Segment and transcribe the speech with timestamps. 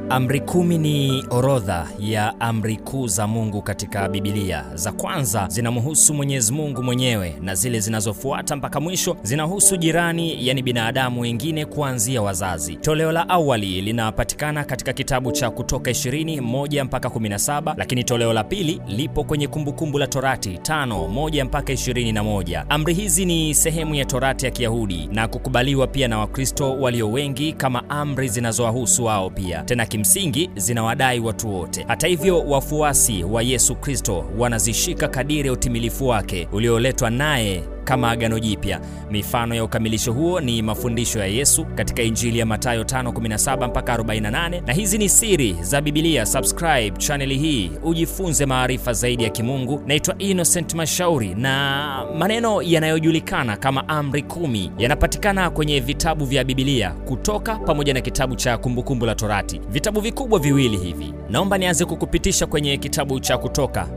[0.10, 4.66] Amri kumi ni orodha ya amri kuu za Mungu katika Biblia.
[4.76, 11.22] Za kwanza zinamhusu Mwenyezi Mungu mwenyewe na zile zinazofuata mpaka mwisho zinahusu jirani, yani binadamu
[11.22, 12.76] wengine kuanzia wazazi.
[12.76, 18.44] Toleo la awali linapatikana katika kitabu cha Kutoka 20 1 mpaka 17, lakini toleo la
[18.44, 22.66] pili lipo kwenye Kumbukumbu la Torati 5 1 mpaka 21.
[22.70, 27.54] Amri hizi ni sehemu ya Torati ya Kiyahudi na kukubaliwa pia na Wakristo walio wengi
[27.54, 31.86] kama amri zinazowahusu wao pia tena kimsingi zinawadai watu wote.
[31.88, 38.40] Hata hivyo, wafuasi wa Yesu Kristo wanazishika kadiri ya utimilifu wake ulioletwa naye kama Agano
[38.40, 38.80] Jipya.
[39.12, 44.62] Mifano ya ukamilisho huo ni mafundisho ya Yesu katika Injili ya Mathayo 5:17 mpaka 48,
[44.68, 46.26] na hizi ni siri za Biblia.
[46.26, 49.82] Subscribe chaneli hii ujifunze maarifa zaidi ya Kimungu.
[49.88, 57.56] Naitwa Innocent Mashauri, na maneno yanayojulikana kama amri kumi yanapatikana kwenye vitabu vya Biblia, Kutoka
[57.56, 61.14] pamoja na kitabu cha Kumbukumbu la Torati, vitabu vikubwa viwili hivi.
[61.30, 63.88] Naomba nianze kukupitisha kwenye kitabu cha Kutoka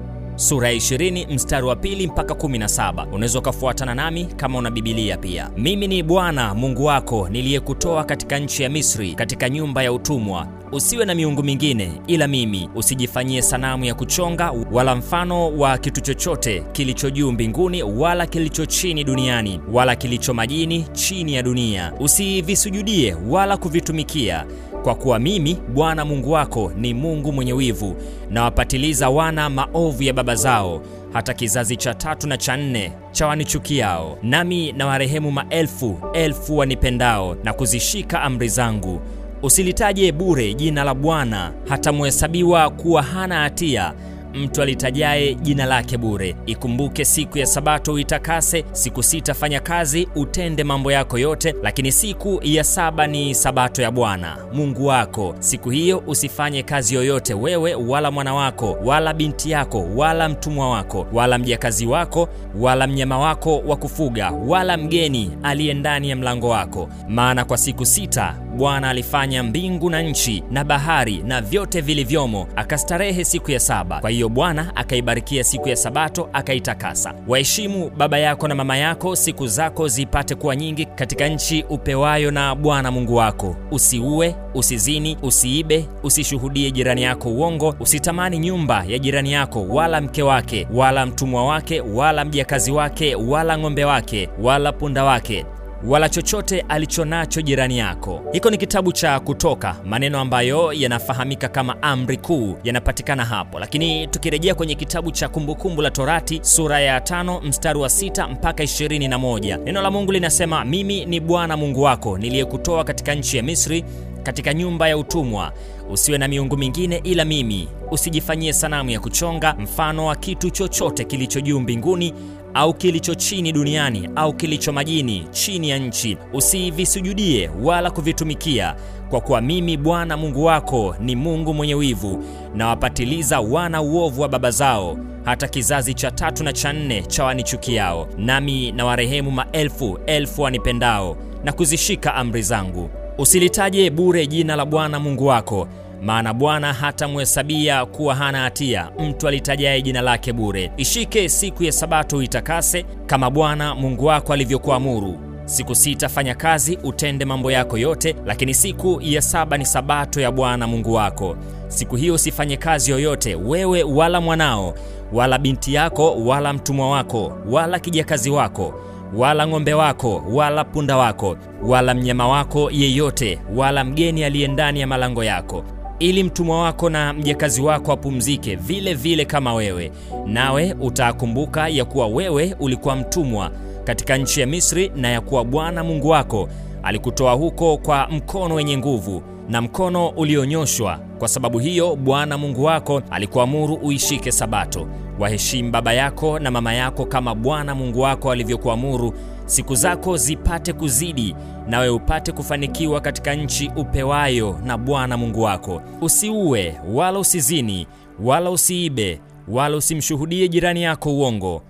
[0.40, 3.06] sura ya 20 mstari wa pili mpaka 17.
[3.12, 5.50] Unaweza ukafuatana nami kama una Biblia pia.
[5.56, 10.46] Mimi ni Bwana Mungu wako niliyekutoa katika nchi ya Misri, katika nyumba ya utumwa.
[10.72, 12.68] Usiwe na miungu mingine ila mimi.
[12.74, 19.04] Usijifanyie sanamu ya kuchonga wala mfano wa kitu chochote kilicho juu mbinguni wala kilicho chini
[19.04, 21.92] duniani wala kilicho majini chini ya dunia.
[22.00, 24.46] Usivisujudie wala kuvitumikia
[24.82, 27.96] kwa kuwa mimi Bwana Mungu wako ni Mungu mwenye wivu,
[28.30, 34.18] nawapatiliza wana maovu ya baba zao hata kizazi cha tatu na cha nne cha wanichukiao,
[34.22, 39.00] nami na warehemu maelfu elfu wanipendao na kuzishika amri zangu.
[39.42, 43.92] Usilitaje bure jina la Bwana, hatamuhesabiwa kuwa hana hatia
[44.34, 46.36] mtu alitajaye jina lake bure.
[46.46, 52.40] Ikumbuke siku ya Sabato uitakase, siku sita fanya kazi, utende mambo yako yote, lakini siku
[52.42, 55.34] ya saba ni Sabato ya Bwana Mungu wako.
[55.38, 61.06] Siku hiyo usifanye kazi yoyote, wewe wala mwana wako wala binti yako wala mtumwa wako
[61.12, 62.28] wala mjakazi wako
[62.58, 67.86] wala mnyama wako wa kufuga wala mgeni aliye ndani ya mlango wako, maana kwa siku
[67.86, 74.00] sita Bwana alifanya mbingu na nchi na bahari na vyote vilivyomo, akastarehe siku ya saba.
[74.00, 77.14] Kwa hiyo Bwana akaibarikia siku ya Sabato akaitakasa.
[77.28, 82.54] Waheshimu baba yako na mama yako, siku zako zipate kuwa nyingi katika nchi upewayo na
[82.54, 83.56] Bwana Mungu wako.
[83.70, 90.68] Usiue, usizini, usiibe, usishuhudie jirani yako uongo, usitamani nyumba ya jirani yako, wala mke wake,
[90.74, 95.46] wala mtumwa wake, wala mjakazi wake, wala ng'ombe wake, wala punda wake
[95.86, 98.20] wala chochote alichonacho jirani yako.
[98.32, 103.58] Hiko ni kitabu cha Kutoka, maneno ambayo yanafahamika kama amri kuu yanapatikana hapo.
[103.60, 108.62] Lakini tukirejea kwenye kitabu cha Kumbukumbu la Torati sura ya tano mstari wa sita mpaka
[108.62, 113.36] ishirini na moja neno la Mungu linasema, mimi ni Bwana Mungu wako niliyekutoa katika nchi
[113.36, 113.84] ya Misri,
[114.22, 115.52] katika nyumba ya utumwa.
[115.90, 117.68] Usiwe na miungu mingine ila mimi.
[117.90, 122.14] Usijifanyie sanamu ya kuchonga mfano wa kitu chochote kilicho juu mbinguni
[122.54, 126.16] au kilicho chini duniani au kilicho majini chini ya nchi.
[126.32, 128.74] Usivisujudie wala kuvitumikia,
[129.10, 132.24] kwa kuwa mimi Bwana Mungu wako ni Mungu mwenye wivu,
[132.54, 137.24] na wapatiliza wana uovu wa baba zao hata kizazi cha tatu na cha nne cha
[137.24, 142.90] wanichukiao, nami na warehemu maelfu elfu wanipendao na kuzishika amri zangu.
[143.18, 145.68] Usilitaje bure jina la Bwana Mungu wako
[146.02, 150.72] maana Bwana hatamhesabia kuwa hana hatia mtu alitajaye jina lake bure.
[150.76, 155.18] Ishike siku ya Sabato uitakase, kama Bwana Mungu wako alivyokuamuru.
[155.44, 160.30] Siku sita fanya kazi, utende mambo yako yote, lakini siku ya saba ni Sabato ya
[160.32, 161.36] Bwana Mungu wako.
[161.68, 164.74] Siku hiyo usifanye kazi yoyote, wewe wala mwanao
[165.12, 168.74] wala binti yako wala mtumwa wako wala kijakazi wako
[169.16, 174.86] wala ng'ombe wako wala punda wako wala mnyama wako yeyote wala mgeni aliye ndani ya
[174.86, 175.64] malango yako
[176.00, 179.92] ili mtumwa wako na mjakazi wako apumzike vile vile kama wewe,
[180.26, 183.50] nawe utakumbuka ya kuwa wewe ulikuwa mtumwa
[183.84, 186.48] katika nchi ya Misri, na ya kuwa Bwana Mungu wako
[186.82, 190.98] alikutoa huko kwa mkono wenye nguvu na mkono ulionyoshwa.
[191.18, 194.88] Kwa sababu hiyo Bwana Mungu wako alikuamuru uishike Sabato.
[195.18, 199.14] Waheshimu baba yako na mama yako kama Bwana Mungu wako alivyokuamuru,
[199.50, 201.36] siku zako zipate kuzidi,
[201.68, 205.82] nawe upate kufanikiwa katika nchi upewayo na Bwana Mungu wako.
[206.00, 207.86] Usiue wala usizini
[208.22, 211.62] wala usiibe wala usimshuhudie jirani yako uongo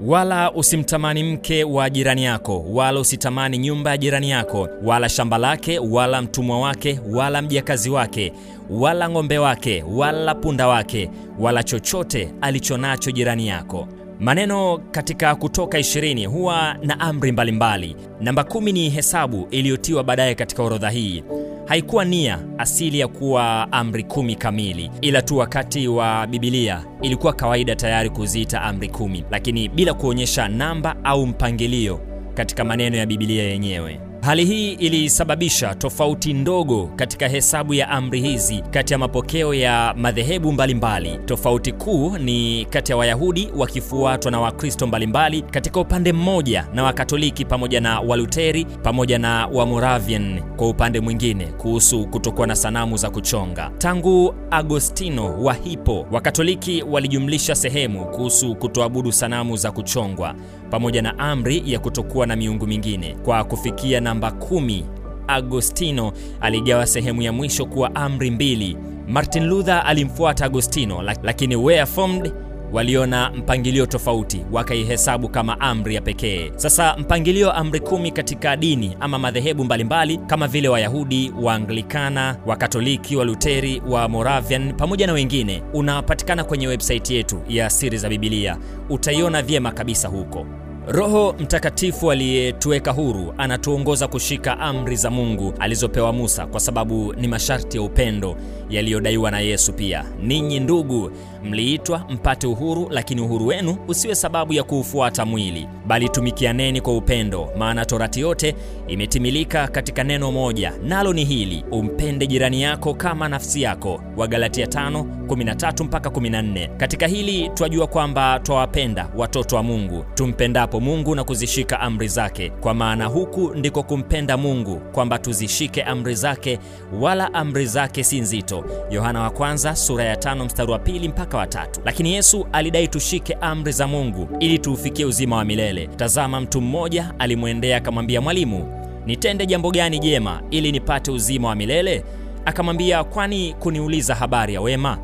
[0.00, 5.78] wala usimtamani mke wa jirani yako, wala usitamani nyumba ya jirani yako, wala shamba lake,
[5.78, 8.32] wala mtumwa wake, wala mjakazi wake,
[8.70, 13.88] wala ng'ombe wake, wala punda wake, wala chochote alichonacho jirani yako.
[14.24, 17.96] Maneno katika Kutoka 20 huwa na amri mbalimbali.
[18.20, 21.24] Namba kumi ni hesabu iliyotiwa baadaye katika orodha hii.
[21.66, 27.76] Haikuwa nia asili ya kuwa amri kumi kamili, ila tu wakati wa Bibilia ilikuwa kawaida
[27.76, 32.00] tayari kuziita amri kumi, lakini bila kuonyesha namba au mpangilio
[32.34, 34.00] katika maneno ya Bibilia yenyewe.
[34.24, 40.52] Hali hii ilisababisha tofauti ndogo katika hesabu ya amri hizi kati ya mapokeo ya madhehebu
[40.52, 41.18] mbalimbali.
[41.24, 47.44] Tofauti kuu ni kati ya Wayahudi wakifuatwa na Wakristo mbalimbali katika upande mmoja na Wakatoliki
[47.44, 53.70] pamoja na Waluteri pamoja na Wamoravian kwa upande mwingine kuhusu kutokuwa na sanamu za kuchonga.
[53.78, 60.34] Tangu Agostino wa Hippo, Wakatoliki walijumlisha sehemu kuhusu kutoabudu sanamu za kuchongwa
[60.70, 63.16] pamoja na amri ya kutokuwa na miungu mingine.
[63.24, 64.84] Kwa kufikia namba kumi,
[65.28, 68.76] Agostino aligawa sehemu ya mwisho kuwa amri mbili.
[69.08, 72.32] Martin Luther alimfuata Agostino, lakini Weyerformed
[72.72, 76.52] waliona mpangilio tofauti, wakaihesabu kama amri ya pekee.
[76.56, 83.16] Sasa mpangilio wa amri kumi katika dini ama madhehebu mbalimbali kama vile Wayahudi, Waanglikana, Wakatoliki,
[83.16, 88.56] Waluteri, wa Moravian pamoja na wengine unapatikana kwenye website yetu ya Siri za Bibilia.
[88.90, 90.46] Utaiona vyema kabisa huko.
[90.88, 97.76] Roho Mtakatifu aliyetuweka huru anatuongoza kushika amri za Mungu alizopewa Musa, kwa sababu ni masharti
[97.76, 98.36] ya upendo
[98.70, 100.04] yaliyodaiwa na Yesu pia.
[100.22, 101.10] Ninyi ndugu,
[101.44, 107.48] mliitwa mpate uhuru, lakini uhuru wenu usiwe sababu ya kuufuata mwili, bali tumikianeni kwa upendo,
[107.58, 108.54] maana torati yote
[108.88, 114.00] imetimilika katika neno moja, nalo ni hili, umpende jirani yako kama nafsi yako.
[114.16, 116.68] Wagalatia 5:13 mpaka 14.
[116.76, 122.74] Katika hili twajua kwamba twawapenda watoto wa Mungu tumpendapo Mungu na kuzishika amri zake, kwa
[122.74, 126.58] maana huku ndiko kumpenda Mungu, kwamba tuzishike amri zake,
[127.00, 128.64] wala amri zake si nzito.
[128.90, 131.80] Yohana wa kwanza sura ya tano mstari wa pili mpaka wa tatu.
[131.84, 135.86] Lakini Yesu alidai tushike amri za Mungu ili tuufikie uzima wa milele.
[135.86, 138.68] Tazama, mtu mmoja alimwendea akamwambia, Mwalimu,
[139.06, 142.04] nitende jambo gani jema ili nipate uzima wa milele?
[142.44, 144.98] Akamwambia, kwani kuniuliza habari ya wema?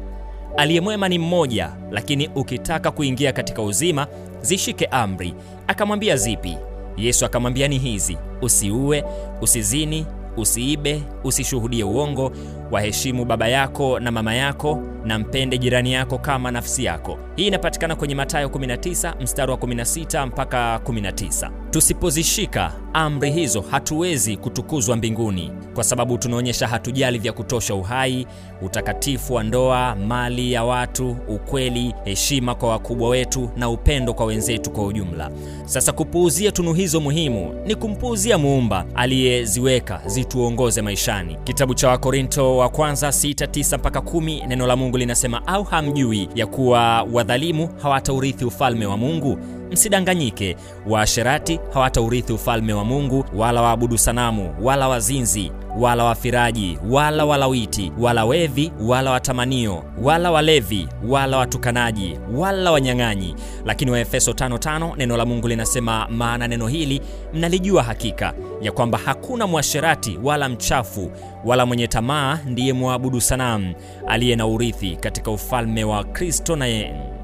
[0.56, 4.06] Aliye mwema ni mmoja, lakini ukitaka kuingia katika uzima
[4.42, 5.34] zishike amri.
[5.66, 6.56] Akamwambia, zipi?
[6.96, 9.04] Yesu akamwambia, ni hizi: usiue,
[9.40, 10.06] usizini,
[10.36, 12.32] usiibe, usishuhudie uongo,
[12.70, 17.18] waheshimu baba yako na mama yako, na mpende jirani yako kama nafsi yako.
[17.36, 21.50] Hii inapatikana kwenye Mathayo 19 mstari wa 16 mpaka 19.
[21.70, 28.26] Tusipozishika amri hizo hatuwezi kutukuzwa mbinguni, kwa sababu tunaonyesha hatujali vya kutosha uhai,
[28.62, 34.70] utakatifu wa ndoa, mali ya watu, ukweli, heshima kwa wakubwa wetu na upendo kwa wenzetu
[34.70, 35.30] kwa ujumla.
[35.64, 41.36] Sasa kupuuzia tunu hizo muhimu ni kumpuuzia Muumba aliyeziweka zituongoze maishani.
[41.44, 46.46] Kitabu cha Wakorinto wa kwanza 6:9 mpaka 10, neno la Mungu linasema, au hamjui ya
[46.46, 49.38] kuwa wadhalimu hawataurithi ufalme wa Mungu?
[49.70, 50.56] Msidanganyike,
[50.86, 58.24] waasherati hawataurithi ufalme wa Mungu, wala waabudu sanamu, wala wazinzi, wala wafiraji, wala walawiti, wala
[58.24, 63.34] wevi, wala watamanio, wala walevi, wala watukanaji, wala wanyang'anyi.
[63.64, 67.00] Lakini Waefeso 5:5 neno la Mungu linasema, maana neno hili
[67.34, 71.10] mnalijua hakika ya kwamba hakuna mwasherati wala mchafu
[71.44, 73.74] wala mwenye tamaa ndiye mwabudu sanamu
[74.08, 76.66] aliye na urithi katika ufalme wa Kristo na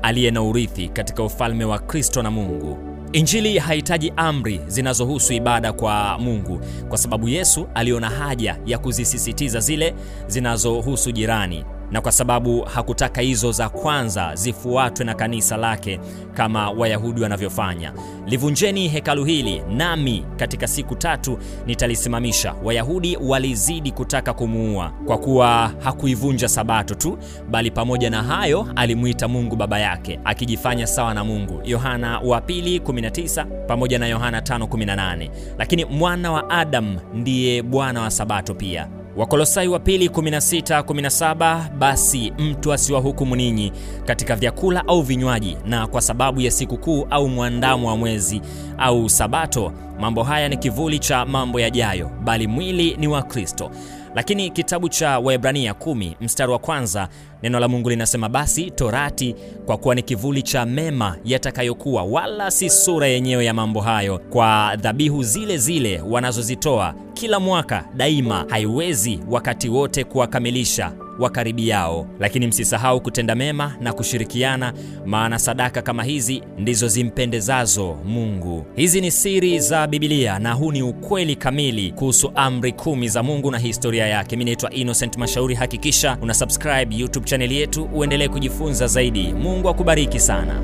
[0.06, 2.78] aliye na urithi katika ufalme wa Kristo na Mungu.
[3.12, 9.94] Injili hahitaji amri zinazohusu ibada kwa Mungu, kwa sababu Yesu aliona haja ya kuzisisitiza zile
[10.26, 16.00] zinazohusu jirani, na kwa sababu hakutaka hizo za kwanza zifuatwe na kanisa lake
[16.34, 17.92] kama Wayahudi wanavyofanya.
[18.26, 22.54] Livunjeni hekalu hili, nami katika siku tatu nitalisimamisha.
[22.64, 27.18] Wayahudi walizidi kutaka kumuua kwa kuwa hakuivunja Sabato tu,
[27.50, 32.78] bali pamoja na hayo alimwita Mungu baba yake, akijifanya sawa na Mungu, Yohana wa pili
[32.78, 35.30] 19 pamoja na Yohana 5:18.
[35.58, 38.88] Lakini mwana wa Adamu ndiye Bwana wa Sabato pia.
[39.16, 43.72] Wakolosai wa pili 16:17, basi mtu asiwahukumu ninyi
[44.04, 48.40] katika vyakula au vinywaji, na kwa sababu ya sikukuu au mwandamo wa mwezi
[48.78, 49.72] au Sabato.
[50.00, 53.70] Mambo haya ni kivuli cha mambo yajayo, bali mwili ni wa Kristo.
[54.16, 57.08] Lakini kitabu cha Waebrania 10 mstari wa kwanza
[57.42, 59.34] neno la Mungu linasema, basi torati
[59.66, 64.76] kwa kuwa ni kivuli cha mema yatakayokuwa, wala si sura yenyewe ya mambo hayo, kwa
[64.80, 72.06] dhabihu zile zile wanazozitoa kila mwaka daima, haiwezi wakati wote kuwakamilisha wakaribiao.
[72.20, 74.72] Lakini msisahau kutenda mema na kushirikiana,
[75.06, 78.66] maana sadaka kama hizi ndizo zimpendezazo Mungu.
[78.76, 83.50] Hizi ni siri za Biblia na huu ni ukweli kamili kuhusu amri kumi za Mungu
[83.50, 84.36] na historia yake.
[84.36, 85.54] Mimi naitwa Innocent Mashauri.
[85.54, 89.32] Hakikisha una subscribe YouTube chaneli yetu uendelee kujifunza zaidi.
[89.32, 90.62] Mungu akubariki sana.